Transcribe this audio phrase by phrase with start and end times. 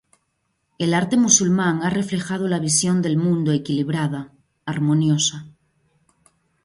[0.79, 4.31] El arte musulmán ha reflejado la visión del mundo equilibrada,
[4.65, 5.45] armoniosa.